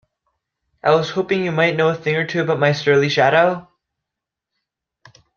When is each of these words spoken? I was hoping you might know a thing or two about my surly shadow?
I 0.83 0.95
was 0.95 1.11
hoping 1.11 1.43
you 1.43 1.51
might 1.51 1.75
know 1.75 1.89
a 1.89 1.95
thing 1.95 2.15
or 2.15 2.25
two 2.25 2.41
about 2.41 2.57
my 2.57 2.71
surly 2.71 3.07
shadow? 3.07 3.67